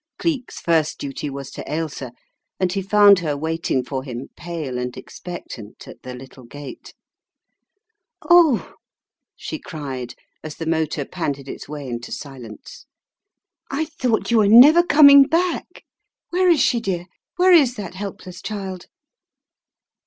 Cleek's 0.17 0.59
first 0.59 0.97
duty 0.97 1.29
was 1.29 1.51
to 1.51 1.71
Ailsa, 1.71 2.11
and 2.59 2.73
he 2.73 2.81
found 2.81 3.19
her 3.19 3.37
waiting 3.37 3.83
for 3.83 4.03
him 4.03 4.29
pale 4.35 4.79
and 4.79 4.97
expectant 4.97 5.87
at 5.87 6.01
the 6.01 6.15
little 6.15 6.43
gate. 6.43 6.95
"Oh," 8.27 8.77
she 9.35 9.59
cried, 9.59 10.15
as 10.43 10.55
the 10.55 10.65
motor 10.65 11.05
panted 11.05 11.47
its 11.47 11.69
way 11.69 11.87
into 11.87 12.11
silence. 12.11 12.87
"I 13.69 13.85
thought 13.85 14.31
you 14.31 14.39
were 14.39 14.47
never 14.47 14.81
coming 14.81 15.27
back. 15.27 15.83
Where 16.31 16.49
is 16.49 16.59
she, 16.61 16.79
dear? 16.79 17.05
Where 17.35 17.53
is 17.53 17.75
that 17.75 17.93
helpless 17.93 18.41
child?" 18.41 18.87